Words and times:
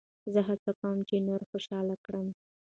زه 0.33 0.39
هڅه 0.47 0.71
کوم، 0.79 0.97
چي 1.09 1.15
نور 1.27 1.41
خوشحاله 1.49 1.95
کړم. 2.05 2.27